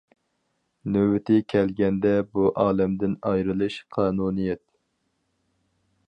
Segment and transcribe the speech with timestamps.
[0.93, 4.63] نۆۋىتى كەلگەندە بۇ ئالەمدىن ئايرىلىش قانۇنىيەت.